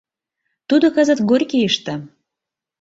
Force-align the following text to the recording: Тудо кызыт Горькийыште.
Тудо 0.67 0.87
кызыт 0.95 1.19
Горькийыште. 1.29 1.93